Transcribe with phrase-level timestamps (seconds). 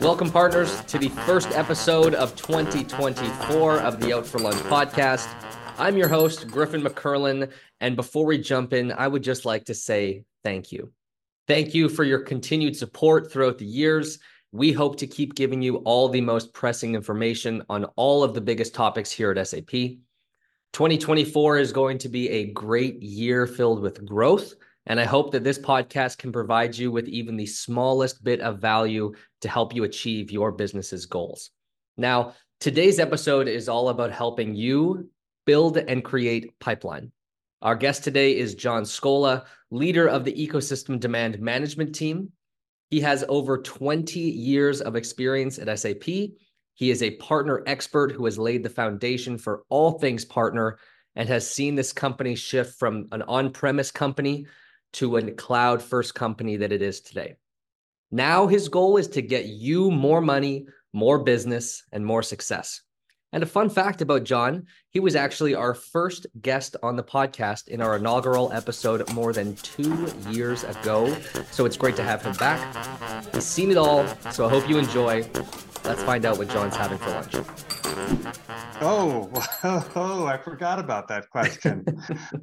[0.00, 5.28] Welcome, partners, to the first episode of 2024 of the Out for Lunch podcast.
[5.78, 7.52] I'm your host, Grifyn McErlean.
[7.80, 10.92] And before we jump in, I would just like to say thank you.
[11.46, 14.18] Thank you for your continued support throughout the years.
[14.52, 18.40] We hope to keep giving you all the most pressing information on all of the
[18.40, 19.70] biggest topics here at SAP.
[20.72, 24.54] 2024 is going to be a great year filled with growth.
[24.88, 28.58] And I hope that this podcast can provide you with even the smallest bit of
[28.58, 31.50] value to help you achieve your business's goals.
[31.98, 35.10] Now, today's episode is all about helping you
[35.44, 37.12] build and create pipeline.
[37.60, 42.32] Our guest today is John Scola, leader of the ecosystem demand management team.
[42.88, 46.04] He has over 20 years of experience at SAP.
[46.04, 50.78] He is a partner expert who has laid the foundation for all things partner
[51.14, 54.46] and has seen this company shift from an on premise company
[54.94, 57.36] to a cloud first company that it is today.
[58.10, 62.82] Now, his goal is to get you more money, more business, and more success.
[63.32, 67.68] And a fun fact about John, he was actually our first guest on the podcast
[67.68, 71.14] in our inaugural episode more than two years ago.
[71.50, 73.34] So it's great to have him back.
[73.34, 75.28] He's seen it all, so I hope you enjoy.
[75.88, 77.34] Let's find out what John's having for lunch.
[78.82, 79.30] Oh,
[79.96, 81.82] oh, I forgot about that question.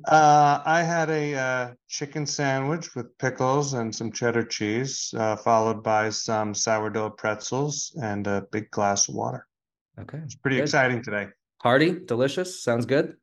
[0.08, 5.84] uh, I had a uh, chicken sandwich with pickles and some cheddar cheese, uh, followed
[5.84, 9.46] by some sourdough pretzels and a big glass of water.
[10.00, 10.18] Okay.
[10.26, 10.64] It's pretty good.
[10.64, 11.28] exciting today.
[11.62, 12.64] Hearty, delicious.
[12.64, 13.14] Sounds good.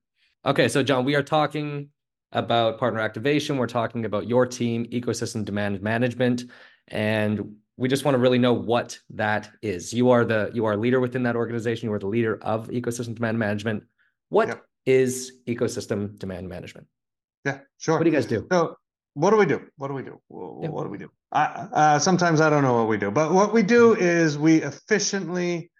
[0.47, 0.69] Okay.
[0.69, 1.89] So, John, we are talking
[2.31, 3.56] about partner activation.
[3.56, 6.45] We're talking about your team, ecosystem demand management.
[6.87, 9.92] And we just want to really know what that is.
[9.92, 11.89] You are the you are a leader within that organization.
[11.89, 13.84] You are the leader of ecosystem demand management.
[14.28, 14.65] What yep.
[14.87, 16.87] is ecosystem demand management?
[17.45, 17.98] Yeah, sure.
[17.98, 18.47] What do you guys do?
[18.53, 18.77] So,
[19.15, 19.62] what do we do?
[19.77, 20.20] What do we do?
[20.28, 21.11] What, what do we do?
[21.33, 24.62] I, uh, sometimes I don't know what we do, but what we do is we
[24.62, 25.70] efficiently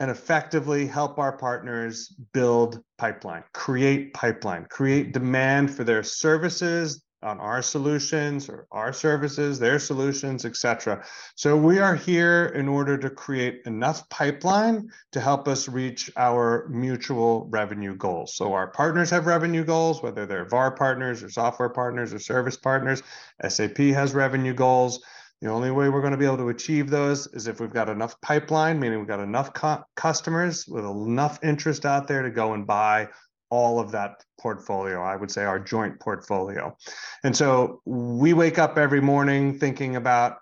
[0.00, 7.40] and effectively help our partners build pipeline, create pipeline, create demand for their services on
[7.40, 11.04] our solutions or our services, their solutions, etc.
[11.34, 16.68] So we are here in order to create enough pipeline to help us reach our
[16.68, 18.34] mutual revenue goals.
[18.34, 22.56] So our partners have revenue goals, whether they're VAR partners or software partners or service
[22.56, 23.02] partners.
[23.46, 25.00] SAP has revenue goals.
[25.40, 27.88] The only way we're going to be able to achieve those is if we've got
[27.88, 32.54] enough pipeline, meaning we've got enough co- customers with enough interest out there to go
[32.54, 33.08] and buy
[33.50, 35.02] all of that portfolio.
[35.02, 36.76] I would say our joint portfolio.
[37.24, 40.38] And so we wake up every morning thinking about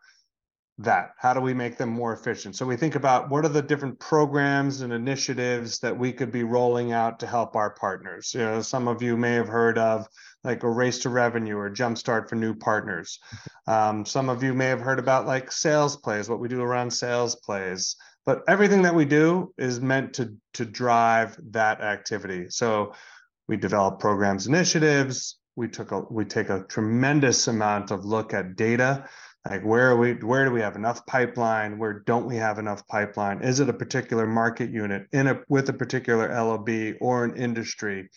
[0.79, 1.13] that.
[1.17, 2.57] How do we make them more efficient?
[2.57, 6.45] So we think about what are the different programs and initiatives that we could be
[6.45, 8.35] rolling out to help our partners.
[8.35, 10.07] You know, some of you may have heard of
[10.45, 13.19] like a race to revenue or jumpstart for new partners.
[13.67, 16.91] Um, some of you may have heard about like sales plays, what we do around
[16.91, 17.97] sales plays.
[18.27, 22.47] But everything that we do is meant to to drive that activity.
[22.51, 22.93] So
[23.49, 25.39] we develop programs, initiatives.
[25.55, 29.09] We took a we take a tremendous amount of look at data
[29.49, 32.87] like where are we where do we have enough pipeline where don't we have enough
[32.89, 36.69] pipeline is it a particular market unit in a with a particular lob
[37.01, 38.09] or an industry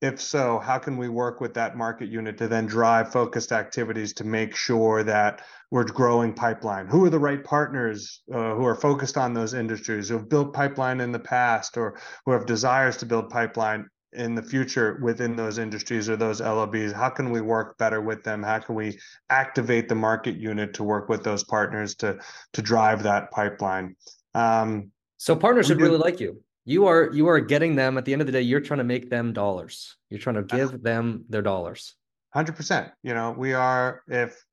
[0.00, 4.14] if so, how can we work with that market unit to then drive focused activities
[4.14, 6.86] to make sure that we're growing pipeline?
[6.86, 10.54] Who are the right partners uh, who are focused on those industries, who have built
[10.54, 15.36] pipeline in the past, or who have desires to build pipeline in the future within
[15.36, 16.92] those industries or those LOBs?
[16.92, 18.42] How can we work better with them?
[18.42, 22.18] How can we activate the market unit to work with those partners to
[22.54, 23.96] to drive that pipeline?
[24.34, 28.12] Um, so partners should really like you you are you are getting them at the
[28.12, 29.96] end of the day you're trying to make them dollars.
[30.10, 31.94] You're trying to give them their dollars.
[32.34, 34.44] 100% you know we are if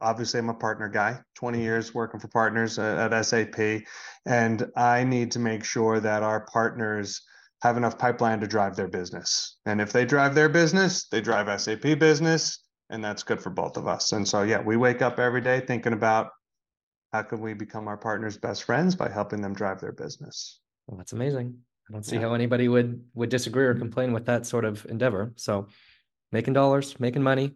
[0.00, 1.64] obviously i'm a partner guy 20 mm-hmm.
[1.64, 3.58] years working for partners at, at sap
[4.26, 7.20] and i need to make sure that our partners
[7.62, 9.58] have enough pipeline to drive their business.
[9.66, 13.76] And if they drive their business they drive sap business and that's good for both
[13.76, 14.12] of us.
[14.12, 16.30] And so yeah we wake up every day thinking about
[17.12, 20.60] how can we become our partners' best friends by helping them drive their business?
[20.86, 21.58] Well, that's amazing.
[21.88, 22.22] I don't see yeah.
[22.22, 25.32] how anybody would would disagree or complain with that sort of endeavor.
[25.36, 25.68] So,
[26.30, 27.54] making dollars, making money,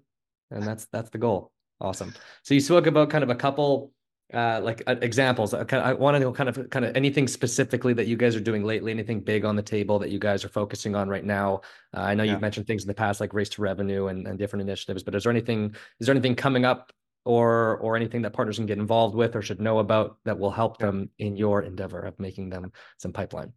[0.50, 1.52] and that's that's the goal.
[1.80, 2.14] Awesome.
[2.42, 3.92] So you spoke about kind of a couple
[4.32, 5.54] uh, like uh, examples.
[5.54, 8.40] I, I want to know kind of kind of anything specifically that you guys are
[8.40, 8.90] doing lately.
[8.90, 11.60] Anything big on the table that you guys are focusing on right now?
[11.96, 12.32] Uh, I know yeah.
[12.32, 15.14] you've mentioned things in the past like race to revenue and, and different initiatives, but
[15.14, 16.92] is there anything is there anything coming up
[17.24, 20.50] or or anything that partners can get involved with or should know about that will
[20.50, 23.52] help them in your endeavor of making them some pipeline.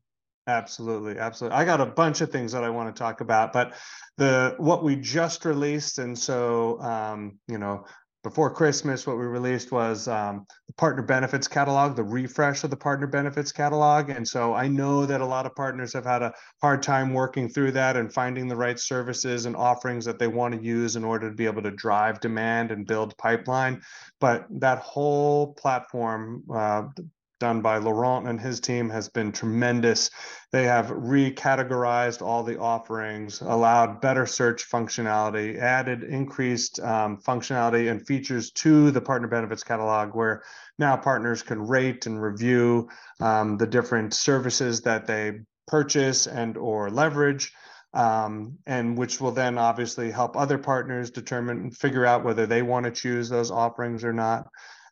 [0.47, 1.57] Absolutely absolutely.
[1.57, 3.73] I got a bunch of things that i want to talk about but
[4.15, 7.85] the what we just released and so um, you know
[8.27, 12.75] before Christmas, what we released was um, the partner benefits catalog, the refresh of the
[12.75, 14.09] partner benefits catalog.
[14.09, 17.47] And so I know that a lot of partners have had a hard time working
[17.47, 21.05] through that and finding the right services and offerings that they want to use in
[21.05, 23.81] order to be able to drive demand and build pipeline.
[24.19, 26.83] But that whole platform, uh,
[27.39, 30.09] done by Laurent and his team has been tremendous.
[30.51, 38.05] They have recategorized all the offerings, allowed better search functionality, added increased um, functionality and
[38.05, 40.43] features to the partner benefits catalog, where
[40.79, 42.89] now partners can rate and review
[43.19, 47.53] um, the different services that they purchase and or leverage.
[47.93, 52.61] Um, and which will then obviously help other partners determine and figure out whether they
[52.61, 54.49] want to choose those offerings or not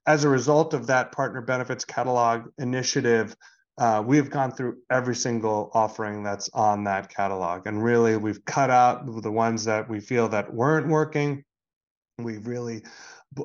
[0.08, 3.36] as a result of that partner benefits catalog initiative,
[3.78, 8.70] uh, we've gone through every single offering that's on that catalog, and really we've cut
[8.70, 11.44] out the ones that we feel that weren't working.
[12.18, 12.84] We've really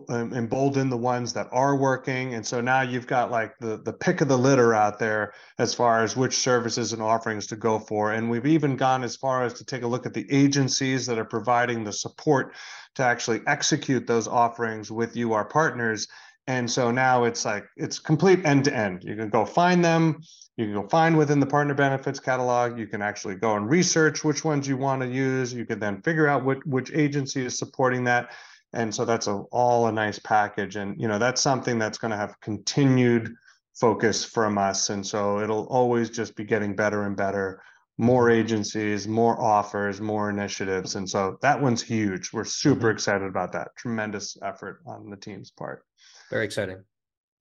[0.08, 3.92] um, emboldened the ones that are working, and so now you've got like the the
[3.92, 7.80] pick of the litter out there as far as which services and offerings to go
[7.80, 8.12] for.
[8.12, 11.18] And we've even gone as far as to take a look at the agencies that
[11.18, 12.54] are providing the support
[12.94, 16.06] to actually execute those offerings with you, our partners
[16.46, 19.04] and so now it's like it's complete end to end.
[19.04, 20.20] You can go find them.
[20.56, 22.78] You can go find within the partner benefits catalog.
[22.78, 25.54] You can actually go and research which ones you want to use.
[25.54, 28.32] You can then figure out what which agency is supporting that.
[28.72, 30.76] And so that's a, all a nice package.
[30.76, 33.34] And you know that's something that's going to have continued
[33.74, 34.90] focus from us.
[34.90, 37.62] And so it'll always just be getting better and better.
[37.96, 40.94] More agencies, more offers, more initiatives.
[40.94, 42.32] And so that one's huge.
[42.32, 42.90] We're super mm-hmm.
[42.90, 43.68] excited about that.
[43.76, 45.84] Tremendous effort on the team's part.
[46.30, 46.84] Very exciting.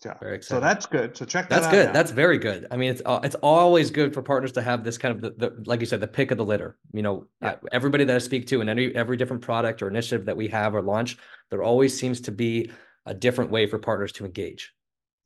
[0.04, 0.14] Yeah.
[0.20, 0.62] Very exciting.
[0.62, 1.18] So that's good.
[1.18, 1.88] So check that That's good.
[1.88, 1.92] Now.
[1.94, 2.68] That's very good.
[2.72, 5.32] I mean, it's uh, it's always good for partners to have this kind of the,
[5.32, 6.78] the like you said, the pick of the litter.
[6.94, 7.56] You know, yeah.
[7.72, 10.74] everybody that I speak to and any every different product or initiative that we have
[10.74, 11.18] or launch,
[11.50, 12.72] there always seems to be
[13.06, 14.74] a different way for partners to engage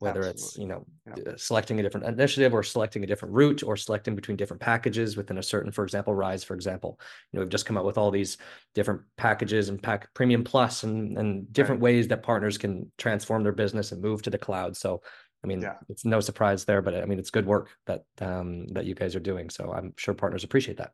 [0.04, 0.42] whether Absolutely.
[0.42, 0.86] it's you know
[1.16, 1.34] yeah.
[1.36, 5.38] Selecting a different initiative or selecting a different route or selecting between different packages within
[5.38, 6.98] a certain for example rise for example
[7.30, 8.38] you know we've just come out with all these
[8.74, 11.84] different packages and pack premium plus and and different right.
[11.84, 15.02] ways that partners can transform their business and move to the cloud so
[15.42, 15.74] i mean yeah.
[15.88, 19.14] it's no surprise there but i mean it's good work that um that you guys
[19.14, 20.92] are doing so i'm sure partners appreciate that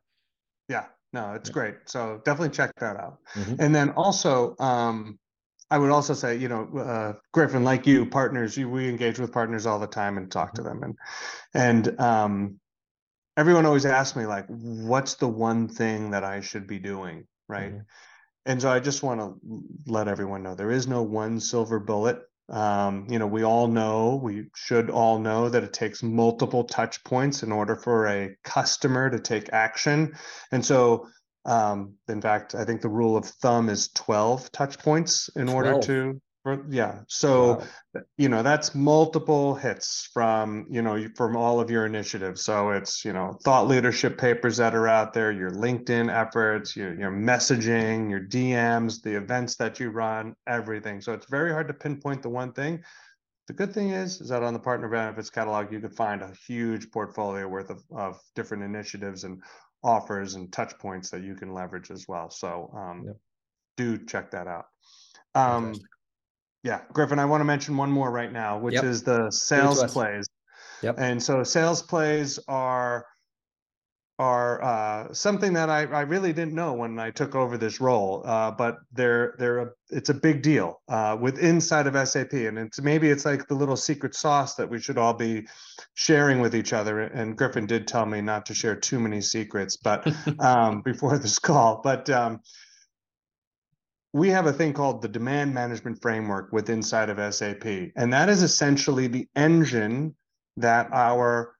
[0.69, 1.55] yeah no it's yeah.
[1.55, 3.55] great so definitely check that out mm-hmm.
[3.61, 5.19] and then also um
[5.71, 9.33] I would also say, you know, uh, Grifyn, like you, partners, you, we engage with
[9.33, 10.81] partners all the time and talk to mm-hmm.
[10.81, 10.97] them,
[11.55, 12.61] and and um,
[13.37, 17.73] everyone always asks me like, what's the one thing that I should be doing, right?
[17.73, 17.83] Mm-hmm.
[18.47, 22.21] And so I just want to let everyone know there is no one silver bullet.
[22.49, 27.05] Um, you know, we all know, we should all know that it takes multiple touch
[27.05, 30.17] points in order for a customer to take action,
[30.51, 31.07] and so
[31.45, 35.57] um, in fact, I think the rule of thumb is 12 touch points in 12.
[35.57, 36.21] order to,
[36.69, 37.01] yeah.
[37.07, 37.59] So,
[37.95, 38.03] wow.
[38.17, 42.45] you know, that's multiple hits from, you know, from all of your initiatives.
[42.45, 46.99] So it's, you know, thought leadership papers that are out there, your LinkedIn efforts, your,
[46.99, 51.01] your messaging, your DMs, the events that you run, everything.
[51.01, 52.83] So it's very hard to pinpoint the one thing.
[53.49, 56.33] The good thing is, is that on the partner benefits catalog, you can find a
[56.47, 59.43] huge portfolio worth of, of different initiatives and
[59.83, 62.31] offers and touch points that you can leverage as well.
[62.31, 63.17] So um, yep.
[63.77, 64.67] do check that out.
[65.35, 65.75] Um,
[66.63, 68.85] yeah, Grifyn, I want to mention one more right now, which yep.
[68.85, 70.29] is the sales plays.
[70.83, 70.97] Yep.
[70.99, 73.07] And so sales plays are
[74.21, 78.21] are uh, something that I, I really didn't know when I took over this role,
[78.27, 82.59] uh, but they're they're a, it's a big deal uh, with inside of SAP, and
[82.59, 85.49] it's maybe it's like the little secret sauce that we should all be
[85.95, 87.01] sharing with each other.
[87.01, 90.07] And Grifyn did tell me not to share too many secrets, but
[90.39, 92.41] um, before this call, but um,
[94.13, 97.65] we have a thing called the demand management framework with inside of SAP,
[97.97, 100.15] and that is essentially the engine
[100.59, 101.55] that our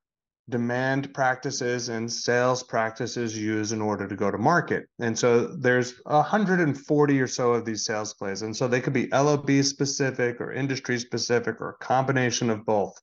[0.51, 4.87] demand practices and sales practices use in order to go to market.
[4.99, 8.43] And so there's 140 or so of these sales plays.
[8.43, 13.01] And so they could be LOB specific or industry specific or a combination of both.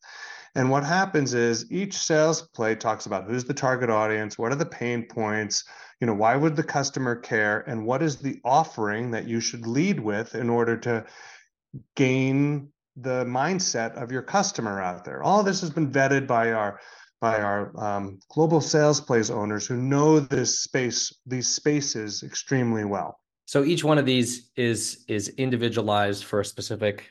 [0.55, 4.55] And what happens is each sales play talks about who's the target audience, what are
[4.55, 5.63] the pain points,
[6.01, 9.67] you know, why would the customer care, and what is the offering that you should
[9.67, 11.05] lead with in order to
[11.95, 15.21] gain the mindset of your customer out there.
[15.21, 16.79] All this has been vetted by our
[17.19, 23.19] by our um, global sales plays owners who know this space, these spaces extremely well.
[23.45, 27.09] So each one of these is is individualized for a specific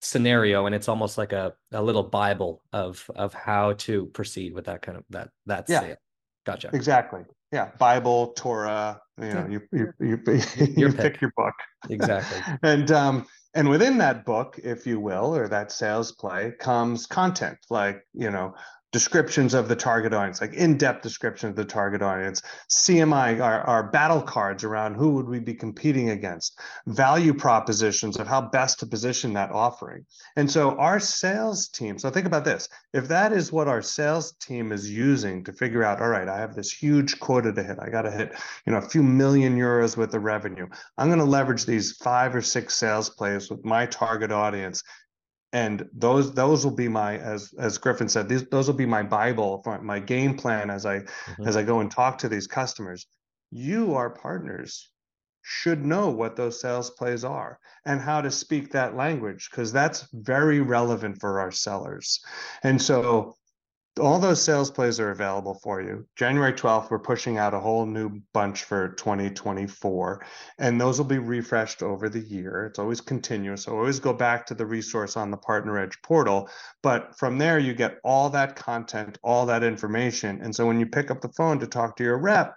[0.00, 4.66] scenario, and it's almost like a, a little bible of of how to proceed with
[4.66, 5.94] that kind of that that yeah.
[6.44, 6.70] Gotcha.
[6.72, 7.22] Exactly.
[7.52, 7.70] Yeah.
[7.78, 9.00] Bible, Torah.
[9.20, 10.18] You know, you you you,
[10.76, 10.96] you pick.
[10.96, 11.54] pick your book.
[11.88, 12.38] Exactly.
[12.62, 17.56] and um And within that book, if you will, or that sales play, comes content
[17.70, 18.54] like, you know,
[18.96, 23.90] descriptions of the target audience, like in-depth description of the target audience, CMI, our, our
[23.90, 28.86] battle cards around who would we be competing against, value propositions of how best to
[28.86, 30.06] position that offering.
[30.36, 34.32] And so our sales team, so think about this, if that is what our sales
[34.40, 37.76] team is using to figure out, all right, I have this huge quota to hit,
[37.78, 38.32] I got to hit,
[38.64, 40.68] you know, a few million euros worth of revenue.
[40.96, 44.82] I'm going to leverage these five or six sales plays with my target audience
[45.56, 49.02] and those those will be my as as griffin said these those will be my
[49.02, 51.48] bible my game plan as i mm-hmm.
[51.48, 53.06] as i go and talk to these customers
[53.50, 54.90] you our partners
[55.40, 60.06] should know what those sales plays are and how to speak that language because that's
[60.12, 62.20] very relevant for our sellers
[62.62, 63.34] and so
[63.98, 66.06] all those sales plays are available for you.
[66.16, 70.24] January 12th, we're pushing out a whole new bunch for 2024,
[70.58, 72.66] and those will be refreshed over the year.
[72.66, 73.62] It's always continuous.
[73.62, 76.50] So always go back to the resource on the Partner Edge portal.
[76.82, 80.40] But from there, you get all that content, all that information.
[80.42, 82.54] And so when you pick up the phone to talk to your rep,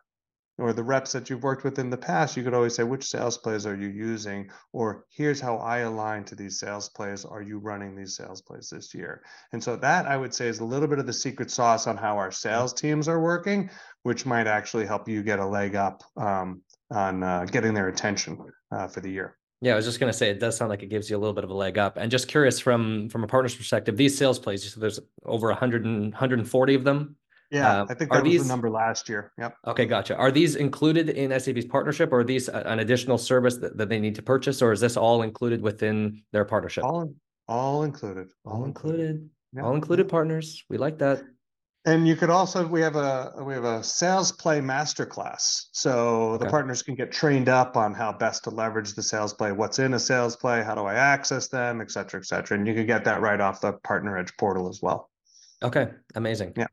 [0.59, 3.05] or the reps that you've worked with in the past, you could always say, which
[3.05, 4.49] sales plays are you using?
[4.73, 7.25] Or here's how I align to these sales plays.
[7.25, 9.23] Are you running these sales plays this year?
[9.53, 11.97] And so that I would say is a little bit of the secret sauce on
[11.97, 13.69] how our sales teams are working,
[14.03, 16.61] which might actually help you get a leg up um,
[16.91, 18.37] on uh, getting their attention
[18.71, 19.37] uh, for the year.
[19.61, 21.19] Yeah, I was just going to say it does sound like it gives you a
[21.19, 21.97] little bit of a leg up.
[21.97, 25.83] And just curious from from a partner's perspective, these sales plays, so there's over 100
[25.83, 27.17] and, 140 of them
[27.51, 29.31] yeah, uh, I think that was these, the number last year.
[29.39, 29.55] Yep.
[29.67, 30.15] Okay, gotcha.
[30.15, 33.99] Are these included in SAP's partnership, or are these an additional service that, that they
[33.99, 36.83] need to purchase, or is this all included within their partnership?
[36.83, 37.11] All,
[37.47, 38.29] all included.
[38.45, 39.27] All, included.
[39.53, 39.63] Yeah.
[39.63, 40.63] All included partners.
[40.69, 41.23] We like that.
[41.85, 46.43] And you could also we have a we have a sales play masterclass, so okay.
[46.43, 49.79] the partners can get trained up on how best to leverage the sales play, what's
[49.79, 52.57] in a sales play, how do I access them, et cetera, et cetera.
[52.57, 55.09] And you can get that right off the Partner Edge portal as well.
[55.63, 56.53] Okay, amazing.
[56.55, 56.67] Yeah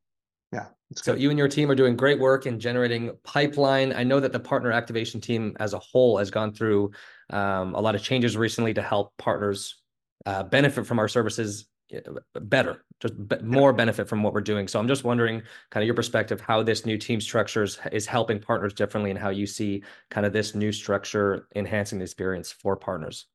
[0.91, 1.03] yeah.
[1.03, 1.23] So good.
[1.23, 3.93] you and your team are doing great work in generating pipeline.
[3.93, 6.93] I know that the partner activation team as a whole has gone through
[7.31, 9.83] um, a lot of changes recently to help partners
[10.27, 14.67] uh, benefit from our services uh, better, just more benefit from what we're doing.
[14.67, 18.41] So I'm just wondering, kind of your perspective, how this new team structures is helping
[18.41, 22.77] partners differently, and how you see kind of this new structure enhancing the experience for
[22.77, 23.27] partners.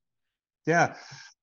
[0.66, 0.96] Yeah,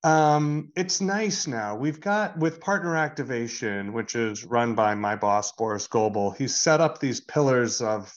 [0.03, 1.75] um, it's nice now.
[1.75, 6.79] We've got with partner activation, which is run by my boss, Boris Goebel, he's set
[6.79, 8.13] up these pillars of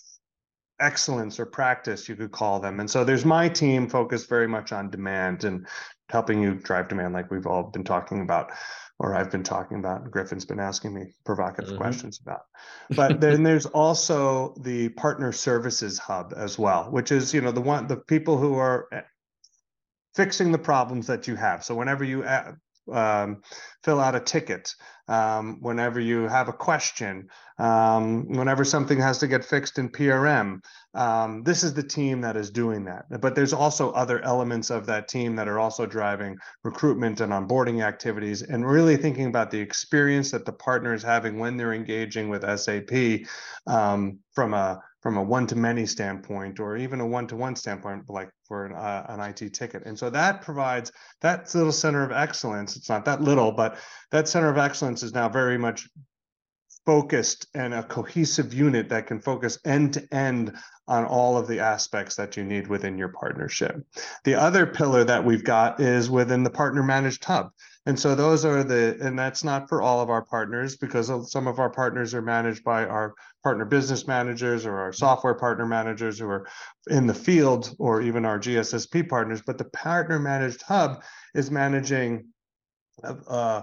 [0.81, 2.81] excellence or practice, you could call them.
[2.81, 5.67] And so there's my team focused very much on demand and
[6.09, 8.51] helping you drive demand, like we've all been talking about,
[8.99, 10.11] or I've been talking about.
[10.11, 11.79] Grifyn's been asking me provocative mm-hmm.
[11.79, 12.43] questions about.
[12.91, 17.61] But then there's also the partner services hub as well, which is, you know, the
[17.61, 18.89] one the people who are
[20.15, 21.65] fixing the problems that you have.
[21.65, 22.53] So whenever you uh,
[22.91, 23.43] um,
[23.85, 24.75] fill out a ticket,
[25.09, 27.29] um, whenever you have a question,
[27.59, 30.61] um, whenever something has to get fixed in PRM,
[30.95, 33.05] um, this is the team that is doing that.
[33.21, 37.85] But there's also other elements of that team that are also driving recruitment and onboarding
[37.85, 42.29] activities and really thinking about the experience that the partner is having when they're engaging
[42.29, 43.27] with SAP
[43.67, 48.73] um, from a from a one-to-many standpoint or even a one-to-one standpoint like for an,
[48.73, 49.83] uh, an IT ticket.
[49.85, 52.77] And so that provides that little center of excellence.
[52.77, 53.79] It's not that little, but
[54.13, 55.89] that center of excellence is now very much
[56.87, 60.57] focused and a cohesive unit that can focus end to end
[60.89, 63.77] on all of the aspects that you need within your partnership.
[64.25, 67.51] The other pillar that we've got is within the partner managed hub.
[67.87, 71.47] And so those are the, and that's not for all of our partners because some
[71.47, 76.19] of our partners are managed by our partner business managers or our software partner managers
[76.19, 76.47] who are
[76.89, 79.43] in the field or even our GSSP partners.
[79.45, 81.03] But the partner managed hub
[81.35, 82.29] is managing
[83.03, 83.63] uh,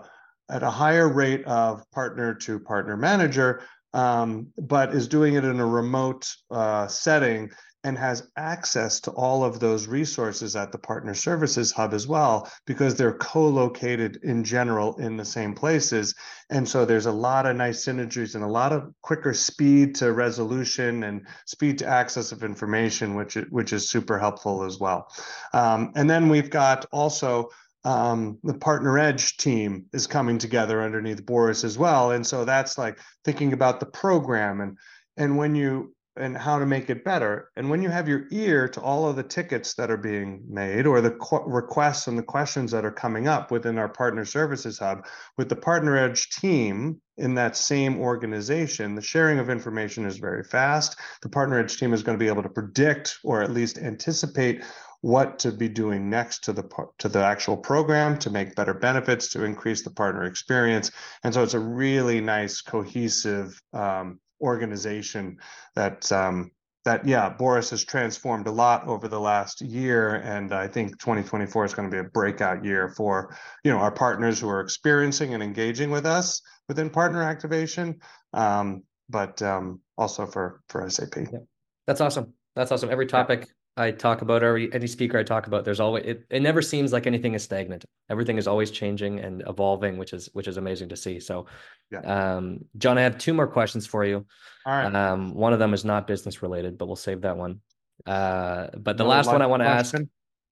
[0.49, 3.61] at a higher rate of partner to partner manager,
[3.93, 7.51] um, but is doing it in a remote uh, setting
[7.83, 12.51] and has access to all of those resources at the partner services hub as well
[12.65, 16.13] because they're co-located in general in the same places.
[16.49, 20.11] And so there's a lot of nice synergies and a lot of quicker speed to
[20.11, 25.07] resolution and speed to access of information which which is super helpful as well.
[25.53, 27.49] Um, and then we've got also
[27.85, 32.11] um, the partner edge team is coming together underneath boris as well.
[32.11, 34.77] And so that's like thinking about the program and
[35.15, 37.49] and when you and how to make it better.
[37.55, 40.85] And when you have your ear to all of the tickets that are being made
[40.85, 44.79] or the qu- requests and the questions that are coming up within our partner services
[44.79, 45.05] hub,
[45.37, 50.43] with the Partner Edge team in that same organization, the sharing of information is very
[50.43, 50.97] fast.
[51.21, 54.63] The Partner Edge team is going to be able to predict or at least anticipate
[55.01, 56.63] what to be doing next to the
[56.97, 60.91] to the actual program to make better benefits to increase the partner experience
[61.23, 65.37] and so it's a really nice cohesive um, organization
[65.75, 66.51] that um,
[66.85, 71.65] that yeah boris has transformed a lot over the last year and i think 2024
[71.65, 75.33] is going to be a breakout year for you know our partners who are experiencing
[75.33, 77.99] and engaging with us within partner activation
[78.33, 81.39] um, but um, also for for sap yeah.
[81.85, 82.33] that's awesome.
[82.55, 82.89] That's awesome.
[82.89, 83.47] Every topic
[83.79, 86.91] I talk about, or any speaker I talk about, there's always it, it never seems
[86.91, 87.85] like anything is stagnant.
[88.09, 91.19] Everything is always changing and evolving, which is which is amazing to see.
[91.19, 91.45] So
[91.89, 92.01] yeah.
[92.01, 94.25] um, John, I have two more questions for you.
[94.65, 94.93] All right.
[94.93, 97.61] Um, one of them is not business related, but we'll save that one.
[98.05, 99.95] Uh, but the no, last one I want to ask,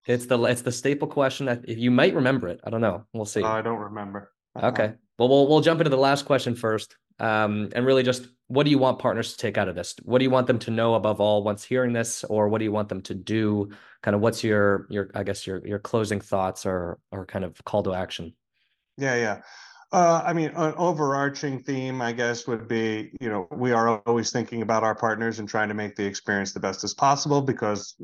[0.06, 1.48] it's the it's the staple question.
[1.50, 3.06] If you might remember it, I don't know.
[3.14, 3.44] We'll see.
[3.44, 4.32] I don't remember.
[4.56, 4.68] Uh-huh.
[4.68, 4.94] Okay.
[5.20, 6.96] Well, we'll we'll jump into the last question first.
[7.20, 9.96] Um, and really just what do you want partners to take out of this?
[10.04, 12.66] What do you want them to know above all once hearing this, or what do
[12.66, 13.70] you want them to do?
[14.02, 17.62] Kind of what's your your I guess your your closing thoughts or or kind of
[17.66, 18.34] call to action?
[18.98, 19.42] Yeah, yeah.
[19.92, 24.32] Uh, I mean, an overarching theme, I guess, would be you know we are always
[24.32, 27.96] thinking about our partners and trying to make the experience the best as possible because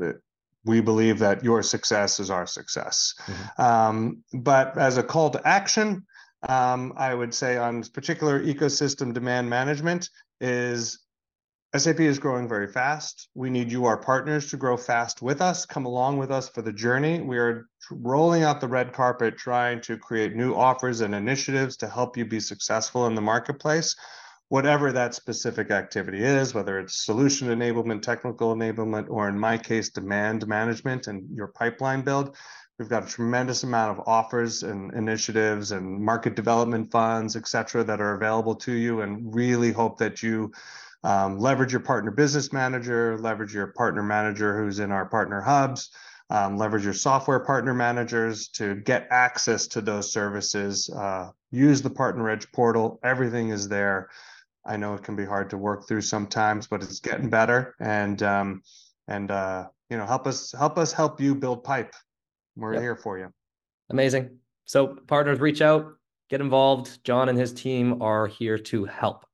[0.65, 3.13] we believe that your success is our success.
[3.25, 3.61] Mm-hmm.
[3.61, 6.05] Um, but as a call to action,
[6.47, 10.09] um, I would say on particular ecosystem demand management
[10.43, 10.99] is
[11.75, 13.29] SAP is growing very fast.
[13.33, 15.65] We need you, our partners, to grow fast with us.
[15.65, 17.19] Come along with us for the journey.
[17.21, 21.89] We are rolling out the red carpet, trying to create new offers and initiatives to
[21.89, 23.95] help you be successful in the marketplace,
[24.49, 29.89] whatever that specific activity is, whether it's solution enablement, technical enablement, or in my case,
[29.89, 32.35] demand management and your pipeline build.
[32.79, 37.83] We've got a tremendous amount of offers and initiatives and market development funds, et cetera,
[37.83, 40.51] that are available to you, and really hope that you
[41.03, 45.91] um, leverage your partner business manager, leverage your partner manager who's in our partner hubs,
[46.31, 50.89] um, leverage your software partner managers to get access to those services.
[50.89, 52.99] Uh, use the Partner Edge portal.
[53.03, 54.09] Everything is there.
[54.65, 57.75] I know it can be hard to work through sometimes, but it's getting better.
[57.79, 58.63] And um,
[59.07, 61.93] and uh, you know, help us help us help you build pipe
[62.55, 62.81] we're yep.
[62.81, 63.31] here for you.
[63.89, 64.37] Amazing.
[64.65, 65.95] So, partners, reach out,
[66.29, 67.03] get involved.
[67.03, 69.25] John and his team are here to help.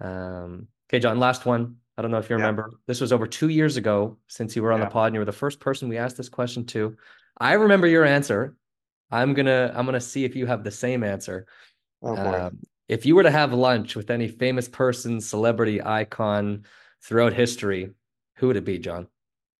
[0.00, 1.76] Um, okay, John, last one.
[1.96, 2.70] I don't know if you remember.
[2.86, 5.26] This was over two years ago since you were on the pod, and you were
[5.26, 6.96] the first person we asked this question to.
[7.38, 8.56] I remember your answer.
[9.10, 11.46] I'm gonna I'm gonna see if you have the same answer.
[12.02, 12.22] Oh boy.
[12.22, 16.64] Um, if you were to have lunch with any famous person, celebrity, icon
[17.02, 17.90] throughout history,
[18.36, 19.06] who would it be, John?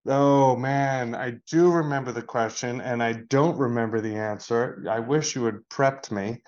[0.06, 4.82] Oh man, I do remember the question and I don't remember the answer.
[4.88, 6.42] I wish you had prepped me.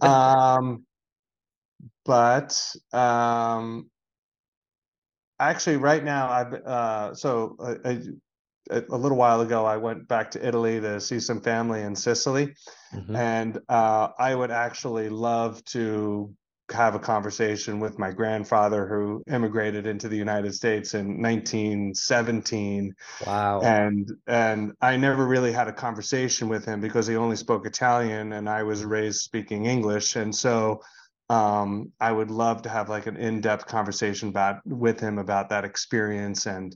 [0.00, 0.84] um,
[2.04, 3.90] but um,
[5.40, 7.94] actually, right now, I've uh, so uh,
[8.70, 11.96] a, a, little while ago, I went back to Italy to see some family in
[11.96, 12.54] Sicily,
[12.94, 13.16] mm-hmm.
[13.16, 16.34] and uh, I would actually love to
[16.72, 22.94] have a conversation with my grandfather who immigrated into the United States in 1917.
[23.26, 23.60] Wow.
[23.60, 28.32] And and I never really had a conversation with him because he only spoke Italian
[28.32, 30.16] and I was raised speaking English.
[30.16, 30.80] And so
[31.28, 35.64] um, I would love to have like an in-depth conversation about with him about that
[35.64, 36.74] experience and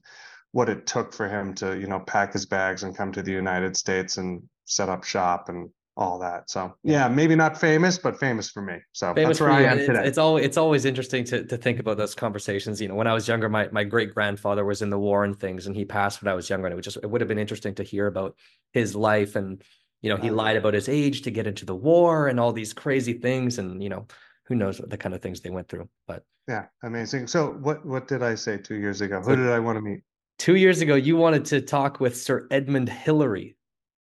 [0.53, 3.33] what it took for him to, you know, pack his bags and come to the
[3.33, 6.49] United States and set up shop and all that.
[6.49, 8.77] So yeah, maybe not famous, but famous for me.
[8.93, 9.99] So famous that's where I am today.
[9.99, 12.81] It's, it's always it's always interesting to to think about those conversations.
[12.81, 15.39] You know, when I was younger, my my great grandfather was in the war and
[15.39, 17.29] things, and he passed when I was younger, and it was just it would have
[17.29, 18.37] been interesting to hear about
[18.73, 19.63] his life and
[20.01, 22.73] you know he lied about his age to get into the war and all these
[22.73, 24.07] crazy things, and you know
[24.45, 25.89] who knows what the kind of things they went through.
[26.07, 27.27] But yeah, amazing.
[27.27, 29.21] So what what did I say two years ago?
[29.21, 30.03] Who did I want to meet?
[30.39, 33.57] Two years ago, you wanted to talk with Sir Edmund Hillary,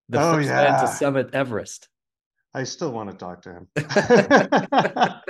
[0.08, 0.62] the oh, first yeah.
[0.62, 1.88] man to summit Everest.
[2.54, 3.68] I still want to talk to him.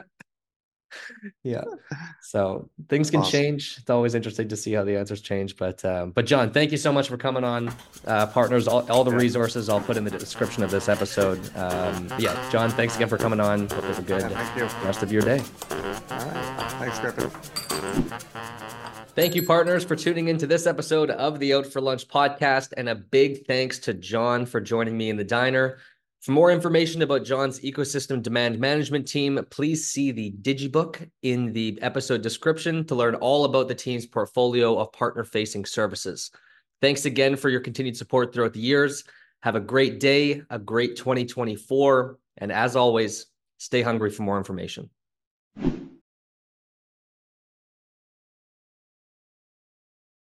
[1.42, 1.64] yeah.
[2.22, 3.32] So things can awesome.
[3.32, 3.76] change.
[3.78, 5.56] It's always interesting to see how the answers change.
[5.56, 7.72] But um, but John, thank you so much for coming on.
[8.06, 11.38] Uh, partners, all, all the resources I'll put in the description of this episode.
[11.56, 13.68] Um, yeah, John, thanks again for coming on.
[13.68, 15.42] Hope you have a good yeah, rest of your day.
[16.10, 16.72] All right.
[16.78, 18.67] Thanks, Grifyn.
[19.18, 22.72] Thank you, partners, for tuning into this episode of the Out for Lunch podcast.
[22.76, 25.78] And a big thanks to John for joining me in the diner.
[26.20, 31.80] For more information about John's ecosystem demand management team, please see the Digibook in the
[31.82, 36.30] episode description to learn all about the team's portfolio of partner facing services.
[36.80, 39.02] Thanks again for your continued support throughout the years.
[39.42, 42.20] Have a great day, a great 2024.
[42.36, 43.26] And as always,
[43.56, 44.90] stay hungry for more information.